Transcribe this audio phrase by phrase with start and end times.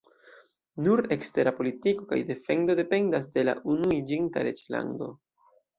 [0.85, 5.17] Nur ekstera politiko kaj defendo dependas de la Unuiĝinta Reĝlando.